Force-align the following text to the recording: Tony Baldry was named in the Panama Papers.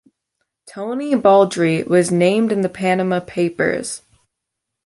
Tony 0.65 1.13
Baldry 1.13 1.83
was 1.83 2.09
named 2.09 2.51
in 2.51 2.61
the 2.61 2.69
Panama 2.69 3.19
Papers. 3.19 4.01